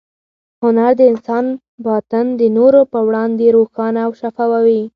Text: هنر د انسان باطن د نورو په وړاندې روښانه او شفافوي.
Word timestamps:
هنر 0.61 0.91
د 0.99 1.01
انسان 1.11 1.45
باطن 1.85 2.25
د 2.39 2.41
نورو 2.57 2.81
په 2.91 2.99
وړاندې 3.07 3.45
روښانه 3.57 3.99
او 4.05 4.11
شفافوي. 4.21 4.81